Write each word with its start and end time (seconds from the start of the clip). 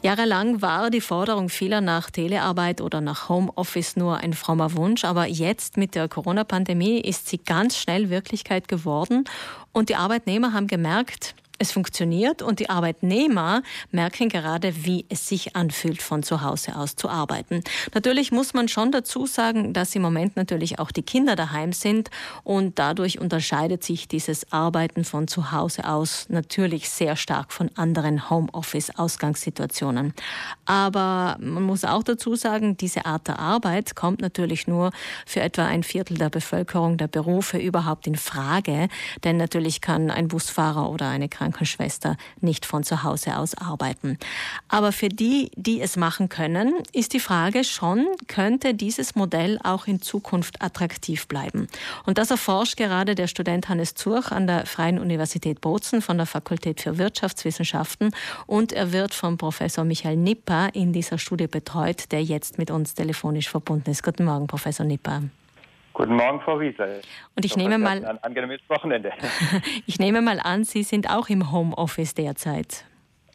Jahrelang 0.00 0.62
war 0.62 0.90
die 0.90 1.00
Forderung 1.00 1.48
vieler 1.48 1.80
nach 1.80 2.10
Telearbeit 2.10 2.80
oder 2.80 3.00
nach 3.00 3.28
Homeoffice 3.28 3.96
nur 3.96 4.18
ein 4.18 4.32
frommer 4.32 4.76
Wunsch, 4.76 5.04
aber 5.04 5.26
jetzt 5.26 5.76
mit 5.76 5.96
der 5.96 6.08
Corona-Pandemie 6.08 7.00
ist 7.00 7.28
sie 7.28 7.38
ganz 7.38 7.76
schnell 7.76 8.08
Wirklichkeit 8.08 8.68
geworden 8.68 9.24
und 9.72 9.88
die 9.88 9.96
Arbeitnehmer 9.96 10.52
haben 10.52 10.68
gemerkt, 10.68 11.34
es 11.58 11.72
funktioniert 11.72 12.40
und 12.40 12.60
die 12.60 12.70
Arbeitnehmer 12.70 13.62
merken 13.90 14.28
gerade, 14.28 14.84
wie 14.84 15.06
es 15.08 15.26
sich 15.28 15.56
anfühlt, 15.56 16.02
von 16.02 16.22
zu 16.22 16.42
Hause 16.42 16.76
aus 16.76 16.94
zu 16.94 17.08
arbeiten. 17.08 17.62
Natürlich 17.94 18.30
muss 18.30 18.54
man 18.54 18.68
schon 18.68 18.92
dazu 18.92 19.26
sagen, 19.26 19.72
dass 19.72 19.94
im 19.94 20.02
Moment 20.02 20.36
natürlich 20.36 20.78
auch 20.78 20.92
die 20.92 21.02
Kinder 21.02 21.34
daheim 21.34 21.72
sind 21.72 22.10
und 22.44 22.78
dadurch 22.78 23.18
unterscheidet 23.18 23.82
sich 23.82 24.06
dieses 24.06 24.52
Arbeiten 24.52 25.04
von 25.04 25.26
zu 25.26 25.50
Hause 25.50 25.88
aus 25.88 26.26
natürlich 26.28 26.88
sehr 26.88 27.16
stark 27.16 27.52
von 27.52 27.70
anderen 27.74 28.30
Homeoffice-Ausgangssituationen. 28.30 30.14
Aber 30.64 31.36
man 31.40 31.64
muss 31.64 31.84
auch 31.84 32.04
dazu 32.04 32.36
sagen, 32.36 32.76
diese 32.76 33.04
Art 33.04 33.26
der 33.26 33.40
Arbeit 33.40 33.96
kommt 33.96 34.20
natürlich 34.20 34.68
nur 34.68 34.92
für 35.26 35.40
etwa 35.40 35.66
ein 35.66 35.82
Viertel 35.82 36.18
der 36.18 36.30
Bevölkerung 36.30 36.98
der 36.98 37.08
Berufe 37.08 37.58
überhaupt 37.58 38.06
in 38.06 38.16
Frage, 38.16 38.88
denn 39.24 39.36
natürlich 39.36 39.80
kann 39.80 40.10
ein 40.10 40.28
Busfahrer 40.28 40.88
oder 40.90 41.08
eine 41.08 41.28
Krankenschwester 41.28 41.47
Krankenschwester 41.52 42.16
nicht 42.40 42.66
von 42.66 42.82
zu 42.82 43.02
Hause 43.02 43.36
aus 43.36 43.54
arbeiten. 43.54 44.18
Aber 44.68 44.92
für 44.92 45.08
die, 45.08 45.50
die 45.56 45.80
es 45.80 45.96
machen 45.96 46.28
können, 46.28 46.74
ist 46.92 47.12
die 47.12 47.20
Frage 47.20 47.64
schon, 47.64 48.06
könnte 48.26 48.74
dieses 48.74 49.14
Modell 49.14 49.58
auch 49.62 49.86
in 49.86 50.00
Zukunft 50.02 50.62
attraktiv 50.62 51.26
bleiben? 51.26 51.68
Und 52.04 52.18
das 52.18 52.30
erforscht 52.30 52.76
gerade 52.76 53.14
der 53.14 53.26
Student 53.26 53.68
Hannes 53.68 53.94
Zurch 53.94 54.30
an 54.30 54.46
der 54.46 54.66
Freien 54.66 54.98
Universität 54.98 55.60
Bozen 55.60 56.02
von 56.02 56.16
der 56.16 56.26
Fakultät 56.26 56.80
für 56.80 56.98
Wirtschaftswissenschaften 56.98 58.10
und 58.46 58.72
er 58.72 58.92
wird 58.92 59.14
von 59.14 59.36
Professor 59.36 59.84
Michael 59.84 60.16
Nipper 60.16 60.68
in 60.74 60.92
dieser 60.92 61.18
Studie 61.18 61.46
betreut, 61.46 62.10
der 62.12 62.22
jetzt 62.22 62.58
mit 62.58 62.70
uns 62.70 62.94
telefonisch 62.94 63.48
verbunden 63.48 63.90
ist. 63.90 64.02
Guten 64.02 64.24
Morgen, 64.24 64.46
Professor 64.46 64.86
Nipper. 64.86 65.22
Guten 65.98 66.14
Morgen, 66.14 66.40
Frau 66.42 66.60
Wiesel. 66.60 67.02
Und 67.34 67.44
ich, 67.44 67.50
ich 67.50 67.56
nehme 67.56 67.76
mal 67.76 68.04
ein 68.04 68.22
angenehmes 68.22 68.60
Wochenende. 68.68 69.10
ich 69.86 69.98
nehme 69.98 70.22
mal 70.22 70.38
an, 70.38 70.62
Sie 70.62 70.84
sind 70.84 71.10
auch 71.10 71.28
im 71.28 71.50
Homeoffice 71.50 72.14
derzeit. 72.14 72.84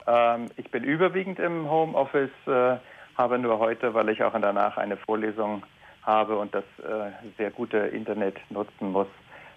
Ähm, 0.07 0.49
ich 0.55 0.71
bin 0.71 0.85
überwiegend 0.85 1.39
im 1.39 1.69
Homeoffice, 1.69 2.31
äh, 2.47 2.77
habe 3.17 3.37
nur 3.37 3.59
heute, 3.59 3.93
weil 3.93 4.07
ich 4.07 4.23
auch 4.23 4.31
danach 4.31 4.77
eine 4.77 4.95
Vorlesung 4.95 5.63
habe 6.03 6.37
und 6.37 6.55
das 6.55 6.63
äh, 6.79 7.11
sehr 7.37 7.51
gute 7.51 7.79
Internet 7.79 8.37
nutzen 8.49 8.93
muss, 8.93 9.07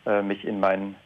äh, 0.05 0.21
mich 0.23 0.45
in 0.45 0.59
mein 0.59 0.97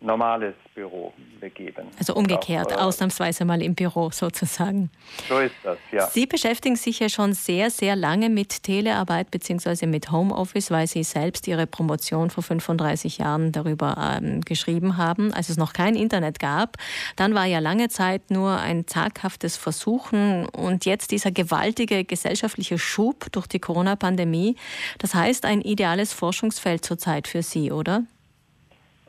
normales 0.00 0.54
Büro 0.74 1.12
begeben. 1.40 1.88
Also 1.98 2.14
umgekehrt, 2.14 2.72
auch, 2.72 2.78
äh, 2.78 2.82
ausnahmsweise 2.82 3.44
mal 3.44 3.60
im 3.60 3.74
Büro 3.74 4.10
sozusagen. 4.10 4.90
So 5.28 5.38
ist 5.38 5.54
das, 5.64 5.78
ja. 5.90 6.06
Sie 6.06 6.26
beschäftigen 6.26 6.76
sich 6.76 7.00
ja 7.00 7.08
schon 7.08 7.32
sehr, 7.32 7.70
sehr 7.70 7.96
lange 7.96 8.28
mit 8.28 8.62
Telearbeit 8.62 9.30
bzw. 9.30 9.86
mit 9.86 10.12
Homeoffice, 10.12 10.70
weil 10.70 10.86
Sie 10.86 11.02
selbst 11.02 11.48
Ihre 11.48 11.66
Promotion 11.66 12.30
vor 12.30 12.44
35 12.44 13.18
Jahren 13.18 13.50
darüber 13.50 14.20
ähm, 14.22 14.40
geschrieben 14.42 14.96
haben, 14.96 15.32
als 15.32 15.48
es 15.48 15.56
noch 15.56 15.72
kein 15.72 15.96
Internet 15.96 16.38
gab. 16.38 16.76
Dann 17.16 17.34
war 17.34 17.46
ja 17.46 17.58
lange 17.58 17.88
Zeit 17.88 18.30
nur 18.30 18.56
ein 18.58 18.86
zaghaftes 18.86 19.56
Versuchen 19.56 20.46
und 20.46 20.84
jetzt 20.84 21.10
dieser 21.10 21.32
gewaltige 21.32 22.04
gesellschaftliche 22.04 22.78
Schub 22.78 23.26
durch 23.32 23.48
die 23.48 23.58
Corona-Pandemie. 23.58 24.56
Das 24.98 25.14
heißt, 25.14 25.44
ein 25.44 25.60
ideales 25.60 26.12
Forschungsfeld 26.12 26.84
zurzeit 26.84 27.26
für 27.26 27.42
Sie, 27.42 27.72
oder? 27.72 28.04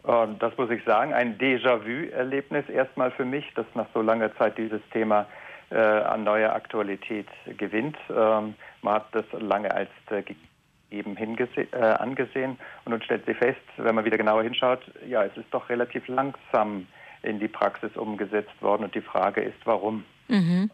Ähm, 0.07 0.37
das 0.39 0.57
muss 0.57 0.69
ich 0.69 0.83
sagen, 0.83 1.13
ein 1.13 1.37
Déjà-vu-Erlebnis 1.37 2.67
erstmal 2.69 3.11
für 3.11 3.25
mich, 3.25 3.45
dass 3.55 3.65
nach 3.75 3.87
so 3.93 4.01
langer 4.01 4.35
Zeit 4.37 4.57
dieses 4.57 4.81
Thema 4.91 5.25
äh, 5.71 5.75
an 5.77 6.23
neuer 6.23 6.53
Aktualität 6.53 7.27
gewinnt. 7.57 7.97
Ähm, 8.09 8.55
man 8.81 8.93
hat 8.95 9.07
das 9.11 9.25
lange 9.33 9.71
als 9.71 9.89
äh, 10.09 10.23
gegeben 10.23 11.17
äh, 11.17 11.77
angesehen 11.77 12.57
und 12.85 12.91
nun 12.91 13.01
stellt 13.01 13.25
sie 13.25 13.33
fest, 13.33 13.61
wenn 13.77 13.95
man 13.95 14.05
wieder 14.05 14.17
genauer 14.17 14.43
hinschaut, 14.43 14.81
ja, 15.07 15.23
es 15.23 15.35
ist 15.37 15.47
doch 15.51 15.69
relativ 15.69 16.07
langsam 16.07 16.87
in 17.21 17.39
die 17.39 17.47
Praxis 17.47 17.95
umgesetzt 17.95 18.61
worden 18.61 18.85
und 18.85 18.95
die 18.95 19.01
Frage 19.01 19.41
ist, 19.41 19.57
warum. 19.65 20.05
Mhm. 20.27 20.71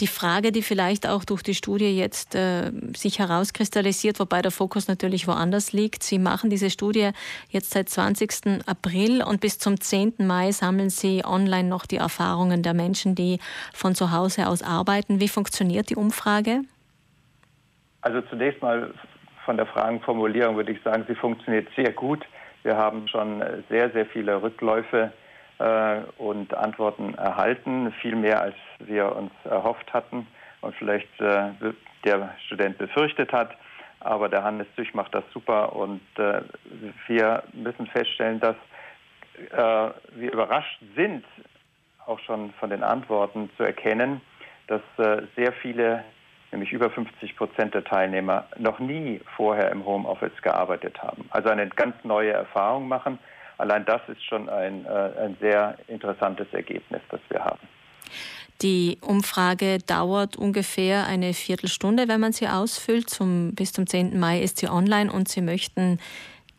Die 0.00 0.06
Frage, 0.06 0.50
die 0.50 0.62
vielleicht 0.62 1.06
auch 1.06 1.24
durch 1.24 1.42
die 1.42 1.54
Studie 1.54 1.96
jetzt 1.96 2.34
äh, 2.34 2.72
sich 2.96 3.18
herauskristallisiert, 3.18 4.18
wobei 4.18 4.40
der 4.40 4.50
Fokus 4.50 4.88
natürlich 4.88 5.28
woanders 5.28 5.72
liegt. 5.72 6.02
Sie 6.02 6.18
machen 6.18 6.48
diese 6.48 6.70
Studie 6.70 7.10
jetzt 7.50 7.70
seit 7.70 7.88
20. 7.88 8.66
April 8.66 9.22
und 9.22 9.40
bis 9.40 9.58
zum 9.58 9.80
10. 9.80 10.14
Mai 10.18 10.52
sammeln 10.52 10.88
Sie 10.88 11.22
online 11.24 11.68
noch 11.68 11.84
die 11.84 11.96
Erfahrungen 11.96 12.62
der 12.62 12.72
Menschen, 12.72 13.14
die 13.14 13.40
von 13.74 13.94
zu 13.94 14.10
Hause 14.10 14.48
aus 14.48 14.62
arbeiten. 14.62 15.20
Wie 15.20 15.28
funktioniert 15.28 15.90
die 15.90 15.96
Umfrage? 15.96 16.62
Also 18.00 18.22
zunächst 18.22 18.62
mal 18.62 18.94
von 19.44 19.56
der 19.56 19.66
Fragenformulierung 19.66 20.56
würde 20.56 20.72
ich 20.72 20.82
sagen, 20.82 21.04
sie 21.08 21.14
funktioniert 21.14 21.68
sehr 21.76 21.92
gut. 21.92 22.24
Wir 22.62 22.76
haben 22.76 23.08
schon 23.08 23.42
sehr, 23.68 23.90
sehr 23.90 24.06
viele 24.06 24.42
Rückläufe 24.42 25.12
und 26.16 26.54
Antworten 26.54 27.14
erhalten, 27.14 27.92
viel 28.00 28.16
mehr 28.16 28.40
als 28.40 28.54
wir 28.78 29.14
uns 29.14 29.30
erhofft 29.44 29.92
hatten 29.92 30.26
und 30.62 30.74
vielleicht 30.76 31.20
äh, 31.20 31.50
der 32.04 32.34
Student 32.46 32.78
befürchtet 32.78 33.32
hat. 33.32 33.50
Aber 34.00 34.28
der 34.28 34.42
Hannes 34.42 34.66
Züch 34.76 34.94
macht 34.94 35.14
das 35.14 35.24
super 35.32 35.76
und 35.76 36.00
äh, 36.16 36.40
wir 37.06 37.42
müssen 37.52 37.86
feststellen, 37.86 38.40
dass 38.40 38.56
äh, 39.52 39.90
wir 40.14 40.32
überrascht 40.32 40.80
sind, 40.96 41.24
auch 42.06 42.18
schon 42.20 42.52
von 42.54 42.70
den 42.70 42.82
Antworten 42.82 43.50
zu 43.56 43.62
erkennen, 43.62 44.22
dass 44.68 44.80
äh, 44.96 45.22
sehr 45.36 45.52
viele, 45.52 46.02
nämlich 46.50 46.72
über 46.72 46.90
50 46.90 47.36
Prozent 47.36 47.74
der 47.74 47.84
Teilnehmer, 47.84 48.46
noch 48.56 48.78
nie 48.78 49.20
vorher 49.36 49.70
im 49.70 49.84
Homeoffice 49.84 50.40
gearbeitet 50.40 51.02
haben. 51.02 51.28
Also 51.30 51.50
eine 51.50 51.68
ganz 51.68 51.94
neue 52.02 52.32
Erfahrung 52.32 52.88
machen 52.88 53.18
Allein 53.60 53.84
das 53.84 54.00
ist 54.08 54.24
schon 54.24 54.48
ein, 54.48 54.86
äh, 54.86 54.88
ein 54.88 55.36
sehr 55.40 55.76
interessantes 55.86 56.46
Ergebnis, 56.52 57.02
das 57.10 57.20
wir 57.28 57.44
haben. 57.44 57.60
Die 58.62 58.98
Umfrage 59.02 59.78
dauert 59.78 60.36
ungefähr 60.36 61.06
eine 61.06 61.34
Viertelstunde, 61.34 62.08
wenn 62.08 62.20
man 62.20 62.32
sie 62.32 62.48
ausfüllt. 62.48 63.10
Zum, 63.10 63.54
bis 63.54 63.72
zum 63.72 63.86
10. 63.86 64.18
Mai 64.18 64.40
ist 64.40 64.58
sie 64.58 64.68
online 64.68 65.12
und 65.12 65.28
Sie 65.28 65.42
möchten 65.42 65.98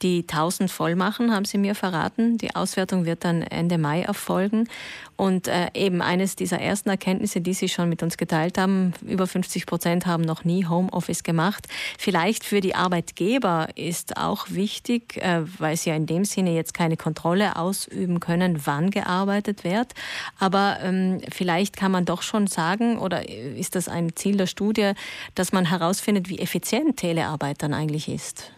die 0.02 0.22
1000 0.22 0.70
voll 0.72 0.96
machen, 0.96 1.34
haben 1.34 1.46
Sie 1.46 1.58
mir 1.58 1.76
verraten. 1.76 2.38
Die 2.38 2.56
Auswertung 2.56 3.06
wird 3.06 3.24
dann 3.24 3.42
Ende 3.42 3.78
Mai 3.78 4.02
erfolgen. 4.02 4.68
Und 5.16 5.48
äh, 5.48 5.68
eben 5.76 6.02
eines 6.02 6.36
dieser 6.36 6.60
ersten 6.60 6.90
Erkenntnisse, 6.90 7.42
die 7.42 7.54
Sie 7.54 7.70
schon 7.70 7.90
mit 7.90 8.02
uns 8.02 8.18
geteilt 8.18 8.58
haben, 8.58 8.94
über 9.06 9.28
50 9.28 9.68
Prozent 9.68 10.06
haben 10.08 10.24
noch 10.24 10.44
nie 10.44 10.66
Homeoffice 10.66 11.24
gemacht. 11.24 11.68
Vielleicht 12.00 12.44
für 12.44 12.62
die 12.62 12.74
Arbeitgeber 12.74 13.70
ist 13.76 14.18
auch 14.18 14.50
wichtig, 14.50 15.18
äh, 15.18 15.42
weil 15.60 15.78
sie 15.78 15.92
ja 15.92 15.96
in 15.96 16.08
dem 16.08 16.26
Sinne 16.26 16.56
jetzt 16.56 16.74
keine 16.74 16.98
Kontrolle 16.98 17.56
ausüben 17.56 18.20
können, 18.20 18.62
wann 18.66 18.90
gearbeitet 18.90 19.64
wird. 19.64 19.94
Aber 20.40 20.78
ähm, 20.82 21.22
vielleicht 21.32 21.78
kann 21.78 21.92
man 21.92 22.06
doch 22.06 22.24
schon 22.24 22.48
sagen, 22.48 22.98
oder 22.98 23.30
ist 23.30 23.76
das 23.76 23.88
ein 23.88 24.16
Ziel 24.16 24.38
der 24.38 24.48
Studie, 24.48 24.94
dass 25.36 25.52
man 25.52 25.66
herausfindet, 25.66 26.30
wie 26.30 26.40
effizient 26.40 26.98
Telearbeit 26.98 27.62
dann 27.62 27.74
eigentlich 27.74 28.10
ist? 28.10 28.52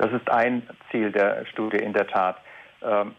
Das 0.00 0.10
ist 0.12 0.30
ein 0.30 0.62
Ziel 0.90 1.12
der 1.12 1.44
Studie 1.44 1.76
in 1.76 1.92
der 1.92 2.06
Tat. 2.06 2.38
Ähm, 2.82 3.14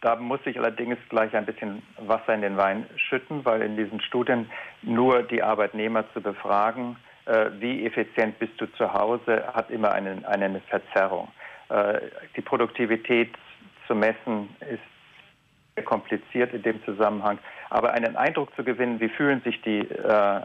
da 0.00 0.16
muss 0.16 0.40
ich 0.46 0.58
allerdings 0.58 0.96
gleich 1.10 1.36
ein 1.36 1.44
bisschen 1.44 1.82
Wasser 1.98 2.32
in 2.32 2.40
den 2.40 2.56
Wein 2.56 2.86
schütten, 2.96 3.44
weil 3.44 3.60
in 3.60 3.76
diesen 3.76 4.00
Studien 4.00 4.50
nur 4.80 5.24
die 5.24 5.42
Arbeitnehmer 5.42 6.10
zu 6.14 6.22
befragen, 6.22 6.96
äh, 7.26 7.50
wie 7.58 7.84
effizient 7.84 8.38
bist 8.38 8.58
du 8.58 8.64
zu 8.78 8.94
Hause, 8.94 9.44
hat 9.52 9.68
immer 9.70 9.92
einen, 9.92 10.24
eine 10.24 10.62
Verzerrung. 10.70 11.28
Äh, 11.68 12.00
die 12.34 12.40
Produktivität 12.40 13.34
zu 13.86 13.94
messen 13.94 14.48
ist 14.60 14.80
sehr 15.74 15.84
kompliziert 15.84 16.54
in 16.54 16.62
dem 16.62 16.82
Zusammenhang. 16.86 17.38
Aber 17.68 17.92
einen 17.92 18.16
Eindruck 18.16 18.56
zu 18.56 18.64
gewinnen, 18.64 19.00
wie 19.00 19.10
fühlen 19.10 19.42
sich 19.42 19.60
die 19.60 19.80
äh, 19.80 20.40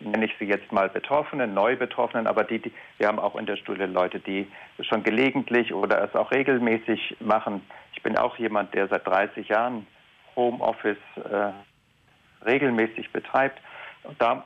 nenne 0.00 0.26
ich 0.26 0.32
sie 0.38 0.44
jetzt 0.44 0.72
mal 0.72 0.88
Betroffenen, 0.88 1.54
Neu-Betroffenen, 1.54 2.26
aber 2.26 2.44
die, 2.44 2.58
die, 2.58 2.72
wir 2.98 3.08
haben 3.08 3.18
auch 3.18 3.36
in 3.36 3.46
der 3.46 3.56
Studie 3.56 3.84
Leute, 3.84 4.20
die 4.20 4.46
schon 4.80 5.02
gelegentlich 5.02 5.72
oder 5.72 6.02
es 6.02 6.14
auch 6.14 6.30
regelmäßig 6.30 7.16
machen. 7.20 7.62
Ich 7.94 8.02
bin 8.02 8.16
auch 8.16 8.36
jemand, 8.38 8.74
der 8.74 8.88
seit 8.88 9.06
30 9.06 9.48
Jahren 9.48 9.86
Homeoffice 10.34 10.98
äh, 11.16 12.46
regelmäßig 12.46 13.10
betreibt. 13.12 13.58
Und 14.02 14.20
da 14.20 14.44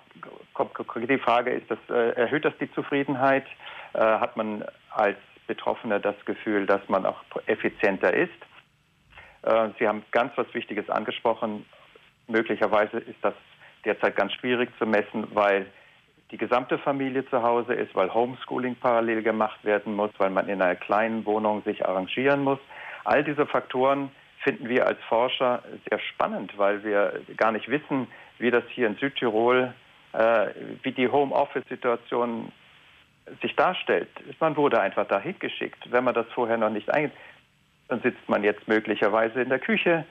kommt 0.54 0.72
die 0.96 1.18
Frage, 1.18 1.50
ist 1.50 1.70
das, 1.70 1.78
äh, 1.90 2.12
erhöht 2.12 2.44
das 2.44 2.54
die 2.58 2.72
Zufriedenheit? 2.72 3.44
Äh, 3.92 3.98
hat 3.98 4.36
man 4.36 4.64
als 4.90 5.18
Betroffener 5.46 5.98
das 5.98 6.14
Gefühl, 6.24 6.66
dass 6.66 6.80
man 6.88 7.04
auch 7.04 7.20
effizienter 7.46 8.14
ist? 8.14 8.30
Äh, 9.42 9.68
Sie 9.78 9.86
haben 9.86 10.04
ganz 10.12 10.32
was 10.36 10.52
Wichtiges 10.54 10.88
angesprochen. 10.88 11.66
Möglicherweise 12.28 12.98
ist 12.98 13.18
das 13.22 13.34
derzeit 13.84 14.16
ganz 14.16 14.32
schwierig 14.34 14.70
zu 14.78 14.86
messen, 14.86 15.26
weil 15.34 15.66
die 16.30 16.36
gesamte 16.36 16.78
Familie 16.78 17.28
zu 17.28 17.42
Hause 17.42 17.74
ist, 17.74 17.94
weil 17.94 18.12
Homeschooling 18.12 18.76
parallel 18.76 19.22
gemacht 19.22 19.64
werden 19.64 19.94
muss, 19.94 20.10
weil 20.18 20.30
man 20.30 20.48
in 20.48 20.62
einer 20.62 20.76
kleinen 20.76 21.26
Wohnung 21.26 21.62
sich 21.64 21.84
arrangieren 21.84 22.44
muss. 22.44 22.58
All 23.04 23.24
diese 23.24 23.46
Faktoren 23.46 24.10
finden 24.42 24.68
wir 24.68 24.86
als 24.86 24.98
Forscher 25.08 25.62
sehr 25.88 25.98
spannend, 25.98 26.56
weil 26.56 26.84
wir 26.84 27.20
gar 27.36 27.52
nicht 27.52 27.68
wissen, 27.68 28.06
wie 28.38 28.50
das 28.50 28.64
hier 28.68 28.86
in 28.86 28.96
Südtirol, 28.96 29.74
äh, 30.12 30.46
wie 30.82 30.92
die 30.92 31.08
Homeoffice-Situation 31.08 32.52
sich 33.42 33.54
darstellt. 33.56 34.08
Man 34.40 34.56
wurde 34.56 34.80
einfach 34.80 35.06
dahin 35.06 35.38
geschickt. 35.38 35.90
Wenn 35.90 36.04
man 36.04 36.14
das 36.14 36.26
vorher 36.34 36.56
noch 36.56 36.70
nicht 36.70 36.92
ein, 36.92 37.12
dann 37.88 38.00
sitzt 38.00 38.28
man 38.28 38.44
jetzt 38.44 38.66
möglicherweise 38.68 39.42
in 39.42 39.48
der 39.48 39.58
Küche, 39.58 40.04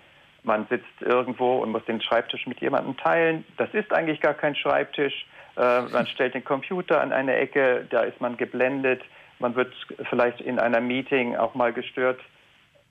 man 0.44 0.68
sitzt 0.69 1.01
irgendwo 1.01 1.57
und 1.57 1.71
muss 1.71 1.86
den 1.86 2.01
Schreibtisch 2.01 2.47
mit 2.47 2.62
jemandem 2.62 2.97
teilen. 2.97 3.45
Das 3.57 3.69
ist 3.74 3.94
eigentlich 3.94 4.21
gar 4.21 4.33
kein 4.33 4.56
Schreibtisch. 4.56 5.25
Äh, 5.57 5.81
man 5.81 6.07
stellt 6.13 6.33
den 6.33 6.44
Computer 6.44 7.01
an 7.01 7.12
eine 7.12 7.36
Ecke, 7.36 7.86
da 7.89 8.01
ist 8.01 8.19
man 8.21 8.38
geblendet. 8.38 9.01
Man 9.39 9.56
wird 9.56 9.74
vielleicht 10.09 10.41
in 10.41 10.59
einer 10.59 10.81
Meeting 10.81 11.36
auch 11.36 11.56
mal 11.56 11.74
gestört, 11.74 12.19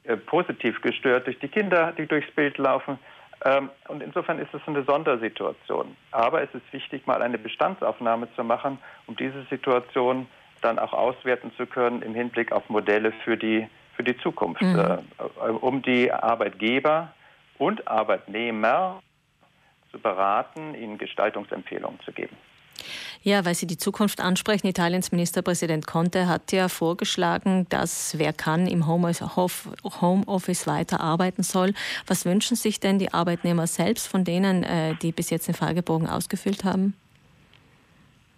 äh, 0.05 0.17
positiv 0.17 0.81
gestört 0.81 1.27
durch 1.27 1.39
die 1.39 1.49
Kinder, 1.49 1.93
die 1.97 2.07
durchs 2.07 2.31
Bild 2.33 2.59
laufen. 2.59 2.99
Ähm, 3.45 3.71
und 3.89 4.03
insofern 4.03 4.39
ist 4.39 4.53
es 4.53 4.61
eine 4.67 4.83
Sondersituation. 4.83 5.97
Aber 6.11 6.43
es 6.43 6.53
ist 6.55 6.73
wichtig, 6.73 7.07
mal 7.07 7.23
eine 7.23 7.39
Bestandsaufnahme 7.39 8.29
zu 8.35 8.43
machen, 8.43 8.79
um 9.07 9.17
diese 9.17 9.45
Situation 9.45 10.27
dann 10.61 10.79
auch 10.79 10.93
auswerten 10.93 11.53
zu 11.57 11.67
können 11.67 12.03
im 12.03 12.15
Hinblick 12.15 12.51
auf 12.51 12.69
Modelle 12.69 13.13
für 13.25 13.37
die, 13.37 13.69
für 13.95 14.03
die 14.03 14.17
Zukunft, 14.19 14.63
mhm. 14.63 14.79
äh, 14.79 15.51
um 15.51 15.83
die 15.83 16.13
Arbeitgeber 16.13 17.13
und 17.59 17.87
Arbeitnehmer 17.89 19.03
zu 19.91 19.99
beraten, 19.99 20.75
ihnen 20.75 20.99
Gestaltungsempfehlungen 20.99 22.01
zu 22.01 22.13
geben. 22.13 22.37
Ja, 23.23 23.45
weil 23.45 23.55
Sie 23.55 23.67
die 23.67 23.77
Zukunft 23.77 24.21
ansprechen. 24.21 24.69
Italiens 24.69 25.11
Ministerpräsident 25.11 25.87
Conte 25.87 26.29
hat 26.29 26.53
ja 26.53 26.69
vorgeschlagen, 26.69 27.67
dass 27.69 28.17
wer 28.19 28.33
kann 28.33 28.67
im 28.69 28.87
Homeoffice 28.87 30.67
weiterarbeiten 30.67 31.43
soll. 31.43 31.73
Was 32.07 32.25
wünschen 32.25 32.57
sich 32.57 32.79
denn 32.79 33.01
die 33.01 33.13
Arbeitnehmer 33.13 33.67
selbst 33.67 34.07
von 34.07 34.25
denen, 34.25 34.63
äh, 34.63 34.95
die 35.03 35.11
bis 35.11 35.31
jetzt 35.31 35.49
den 35.49 35.55
Fragebogen 35.55 36.09
ausgefüllt 36.09 36.65
haben? 36.65 36.95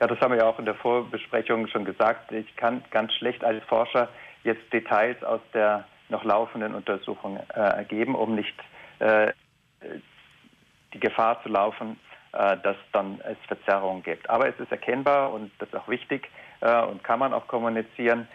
Ja, 0.00 0.06
das 0.06 0.19
haben 0.20 0.31
wir 0.32 0.38
ja 0.38 0.46
auch 0.46 0.58
in 0.58 0.64
der 0.64 0.76
Vorbesprechung 0.76 1.67
schon 1.67 1.84
gesagt. 1.84 2.32
Ich 2.32 2.56
kann 2.56 2.82
ganz 2.90 3.12
schlecht 3.12 3.44
als 3.44 3.62
Forscher 3.64 4.08
jetzt 4.44 4.72
Details 4.72 5.22
aus 5.22 5.40
der 5.52 5.84
noch 6.08 6.25
laufenden 6.25 6.75
Untersuchung 6.75 7.37
äh, 7.37 7.61
ergeben, 7.61 8.14
um 8.14 8.34
nicht 8.34 8.58
äh, 8.58 8.80
die 9.00 11.00
Gefahr 11.00 11.43
zu 11.43 11.49
laufen, 11.49 11.99
äh, 12.32 12.58
dass 12.58 12.76
dann 12.93 13.20
es 13.25 13.37
Verzerrungen 13.49 14.05
gibt. 14.05 14.31
Aber 14.31 14.49
es 14.49 14.55
ist 14.61 14.70
erkennbar 14.70 15.32
und 15.32 15.50
das 15.58 15.69
ist 15.69 15.75
auch 15.75 15.88
wichtig 15.88 16.31
äh, 16.61 16.81
und 16.82 17.02
kann 17.02 17.19
man 17.19 17.32
auch 17.32 17.49
kommunizieren. 17.49 18.29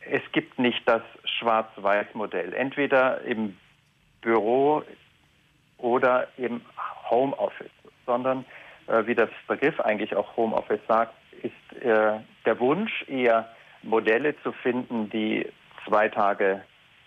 Es 0.00 0.22
gibt 0.32 0.58
nicht 0.58 0.82
das 0.88 1.02
Schwarz-Weiß-Modell. 1.38 2.54
Entweder 2.54 3.20
im 3.22 3.56
Büro 4.20 4.82
oder 5.78 6.26
im 6.36 6.60
Homeoffice, 7.08 7.70
sondern 8.04 8.44
äh, 8.88 9.06
wie 9.06 9.14
das 9.14 9.30
Begriff 9.46 9.78
eigentlich 9.78 10.16
auch 10.16 10.36
Homeoffice 10.36 10.80
sagt, 10.88 11.14
ist 11.42 11.52
der 11.82 12.58
Wunsch 12.58 13.04
eher 13.06 13.46
Modelle 13.82 14.34
zu 14.42 14.52
finden, 14.52 15.10
die 15.10 15.46
zwei 15.86 16.08
Tage 16.08 16.62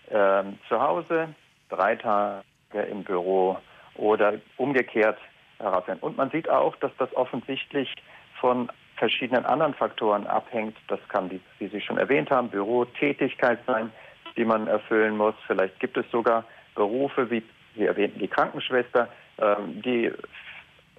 ähm, 0.08 0.56
zu 0.68 0.80
Hause, 0.80 1.34
drei 1.68 1.96
Tage 1.96 2.44
im 2.72 3.04
Büro 3.04 3.58
oder 3.96 4.34
umgekehrt 4.56 5.18
herausfinden. 5.58 6.02
Und 6.02 6.16
man 6.16 6.30
sieht 6.30 6.48
auch, 6.48 6.76
dass 6.76 6.92
das 6.98 7.14
offensichtlich 7.14 7.94
von 8.40 8.70
verschiedenen 8.96 9.44
anderen 9.44 9.74
Faktoren 9.74 10.26
abhängt. 10.26 10.76
Das 10.88 11.00
kann, 11.08 11.28
die, 11.28 11.40
wie 11.58 11.68
Sie 11.68 11.80
schon 11.80 11.98
erwähnt 11.98 12.30
haben, 12.30 12.48
Bürotätigkeit 12.48 13.58
sein, 13.66 13.90
die 14.36 14.44
man 14.44 14.66
erfüllen 14.66 15.16
muss. 15.16 15.34
Vielleicht 15.46 15.78
gibt 15.80 15.96
es 15.96 16.08
sogar 16.10 16.44
Berufe, 16.74 17.30
wie 17.30 17.42
Sie 17.76 17.86
erwähnten, 17.86 18.18
die 18.18 18.28
Krankenschwester, 18.28 19.08
ähm, 19.38 19.82
die 19.82 20.12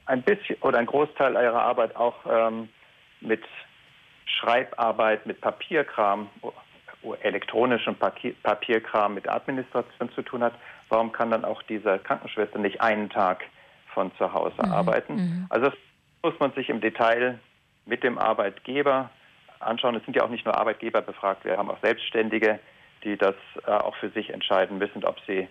ein 0.05 0.21
bisschen 0.23 0.57
oder 0.61 0.79
ein 0.79 0.85
Großteil 0.85 1.33
ihrer 1.33 1.61
Arbeit 1.61 1.95
auch 1.95 2.15
ähm, 2.29 2.69
mit 3.21 3.43
Schreibarbeit, 4.25 5.25
mit 5.25 5.41
Papierkram, 5.41 6.29
elektronischem 7.21 7.95
Papierkram, 7.95 9.13
mit 9.13 9.29
Administration 9.29 10.11
zu 10.13 10.21
tun 10.21 10.43
hat. 10.43 10.53
Warum 10.89 11.11
kann 11.11 11.31
dann 11.31 11.45
auch 11.45 11.63
diese 11.63 11.99
Krankenschwester 11.99 12.59
nicht 12.59 12.81
einen 12.81 13.09
Tag 13.09 13.45
von 13.93 14.11
zu 14.17 14.33
Hause 14.33 14.55
mhm. 14.63 14.71
arbeiten. 14.71 15.15
Mhm. 15.15 15.45
Also 15.49 15.69
das 15.69 15.75
muss 16.23 16.39
man 16.39 16.51
sich 16.53 16.69
im 16.69 16.81
Detail 16.81 17.39
mit 17.85 18.03
dem 18.03 18.17
Arbeitgeber 18.17 19.09
anschauen. 19.59 19.95
Es 19.95 20.03
sind 20.05 20.15
ja 20.15 20.23
auch 20.23 20.29
nicht 20.29 20.45
nur 20.45 20.57
Arbeitgeber 20.57 21.01
befragt, 21.01 21.45
wir 21.45 21.57
haben 21.57 21.69
auch 21.69 21.81
Selbstständige, 21.81 22.59
die 23.03 23.17
das 23.17 23.35
äh, 23.65 23.71
auch 23.71 23.95
für 23.95 24.09
sich 24.09 24.29
entscheiden 24.31 24.77
müssen, 24.77 25.03
ob 25.03 25.17
sie 25.27 25.47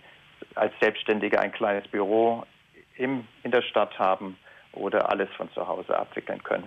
als 0.55 0.73
Selbstständige 0.81 1.39
ein 1.39 1.51
kleines 1.51 1.87
Büro 1.87 2.45
im, 2.97 3.27
in 3.43 3.51
der 3.51 3.61
Stadt 3.61 3.97
haben 3.99 4.37
oder 4.73 5.09
alles 5.09 5.29
von 5.35 5.49
zu 5.53 5.67
Hause 5.67 5.97
abwickeln 5.97 6.41
können. 6.43 6.63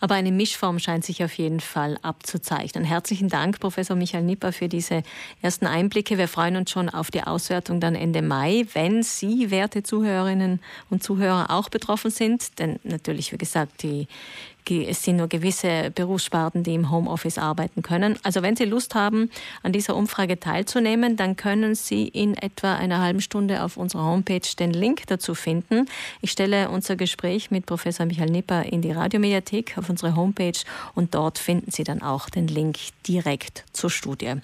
Aber 0.00 0.14
eine 0.14 0.32
Mischform 0.32 0.78
scheint 0.78 1.04
sich 1.04 1.24
auf 1.24 1.32
jeden 1.34 1.60
Fall 1.60 1.98
abzuzeichnen. 2.02 2.84
Herzlichen 2.84 3.28
Dank, 3.28 3.60
Professor 3.60 3.96
Michael 3.96 4.24
Nipper, 4.24 4.52
für 4.52 4.68
diese 4.68 5.02
ersten 5.42 5.66
Einblicke. 5.66 6.18
Wir 6.18 6.28
freuen 6.28 6.56
uns 6.56 6.70
schon 6.70 6.88
auf 6.88 7.10
die 7.10 7.22
Auswertung 7.22 7.80
dann 7.80 7.94
Ende 7.94 8.22
Mai, 8.22 8.66
wenn 8.74 9.02
Sie, 9.02 9.50
werte 9.50 9.82
Zuhörerinnen 9.82 10.60
und 10.90 11.02
Zuhörer, 11.02 11.50
auch 11.50 11.68
betroffen 11.68 12.10
sind. 12.10 12.58
Denn 12.58 12.78
natürlich, 12.84 13.32
wie 13.32 13.38
gesagt, 13.38 13.82
die 13.82 14.06
es 14.70 15.02
sind 15.02 15.16
nur 15.16 15.28
gewisse 15.28 15.90
Berufssparten, 15.94 16.62
die 16.62 16.74
im 16.74 16.90
Homeoffice 16.90 17.38
arbeiten 17.38 17.82
können. 17.82 18.18
Also 18.22 18.42
wenn 18.42 18.56
Sie 18.56 18.64
Lust 18.64 18.94
haben, 18.94 19.30
an 19.62 19.72
dieser 19.72 19.96
Umfrage 19.96 20.38
teilzunehmen, 20.38 21.16
dann 21.16 21.36
können 21.36 21.74
Sie 21.74 22.08
in 22.08 22.34
etwa 22.36 22.76
einer 22.76 23.00
halben 23.00 23.20
Stunde 23.20 23.62
auf 23.62 23.76
unserer 23.76 24.04
Homepage 24.04 24.40
den 24.58 24.72
Link 24.72 25.06
dazu 25.06 25.34
finden. 25.34 25.86
Ich 26.20 26.30
stelle 26.30 26.68
unser 26.68 26.96
Gespräch 26.96 27.50
mit 27.50 27.66
Professor 27.66 28.06
Michael 28.06 28.30
Nipper 28.30 28.64
in 28.64 28.82
die 28.82 28.92
Radiomediathek 28.92 29.78
auf 29.78 29.88
unsere 29.88 30.16
Homepage 30.16 30.58
und 30.94 31.14
dort 31.14 31.38
finden 31.38 31.70
Sie 31.70 31.84
dann 31.84 32.02
auch 32.02 32.28
den 32.28 32.48
Link 32.48 32.78
direkt 33.06 33.64
zur 33.72 33.90
Studie. 33.90 34.34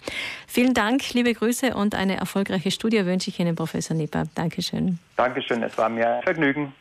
Vielen 0.47 0.75
Dank, 0.75 1.13
liebe 1.15 1.35
Grüße 1.35 1.75
und 1.75 1.95
eine 1.95 2.17
erfolgreiche 2.17 2.71
Studie 2.71 3.05
wünsche 3.07 3.31
ich 3.31 3.41
Ihnen, 3.41 3.57
Professor 3.57 3.97
Nipper. 3.97 4.25
Dankeschön. 4.35 4.99
Dankeschön, 5.17 5.63
es 5.63 5.77
war 5.77 5.89
mir 5.89 6.17
ein 6.17 6.23
Vergnügen. 6.23 6.73